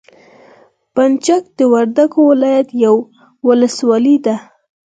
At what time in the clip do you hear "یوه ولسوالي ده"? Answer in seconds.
2.85-4.35